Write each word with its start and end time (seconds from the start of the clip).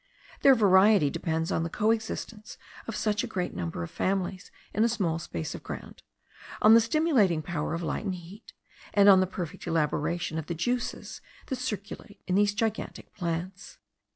Their 0.41 0.55
variety 0.55 1.11
depends 1.11 1.51
on 1.51 1.61
the 1.61 1.69
coexistence 1.69 2.57
of 2.87 2.95
such 2.95 3.23
a 3.23 3.27
great 3.27 3.53
number 3.55 3.83
of 3.83 3.91
families 3.91 4.49
in 4.73 4.83
a 4.83 4.89
small 4.89 5.19
space 5.19 5.53
of 5.53 5.61
ground, 5.61 6.01
on 6.59 6.73
the 6.73 6.81
stimulating 6.81 7.43
power 7.43 7.75
of 7.75 7.83
light 7.83 8.05
and 8.05 8.15
heat, 8.15 8.51
and 8.95 9.07
on 9.07 9.19
the 9.19 9.27
perfect 9.27 9.67
elaboration 9.67 10.39
of 10.39 10.47
the 10.47 10.55
juices 10.55 11.21
that 11.45 11.57
circulate 11.57 12.19
in 12.25 12.33
these 12.33 12.55
gigantic 12.55 13.13
plants. 13.13 13.77